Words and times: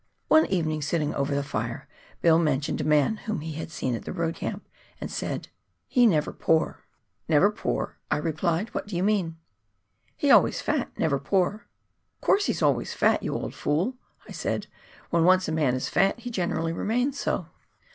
One 0.29 0.47
evening, 0.47 0.81
sitting 0.81 1.13
over 1.13 1.35
the 1.35 1.43
fire. 1.43 1.87
Bill 2.23 2.39
mentioned 2.39 2.81
a 2.81 2.83
man 2.83 3.17
whom 3.17 3.37
we 3.37 3.51
had 3.51 3.69
seen 3.69 3.93
at 3.93 4.03
the 4.03 4.11
road 4.11 4.33
camp, 4.33 4.67
and 4.99 5.11
said 5.11 5.49
"he 5.85 6.07
never 6.07 6.33
pore." 6.33 6.83
LANDSBOROUGH 7.27 7.29
RIVER. 7.29 7.29
229" 7.29 7.29
Never 7.29 7.51
poor," 7.51 7.97
I 8.09 8.17
replied;" 8.17 8.69
what 8.73 8.87
do 8.87 8.95
you 8.95 9.03
mean?"" 9.03 9.37
He 10.17 10.31
always 10.31 10.59
fat, 10.59 10.91
never 10.97 11.19
pore."" 11.19 11.67
Of 12.15 12.21
course 12.21 12.47
lie's 12.47 12.63
always 12.63 12.95
fat, 12.95 13.21
you 13.21 13.35
old 13.35 13.53
fool," 13.53 13.97
I 14.27 14.31
said." 14.31 14.65
When 15.11 15.23
once 15.23 15.47
a 15.47 15.51
man 15.51 15.75
is 15.75 15.87
fat 15.87 16.17
he 16.21 16.31
generally 16.31 16.73
remains 16.73 17.19
so." 17.19 17.45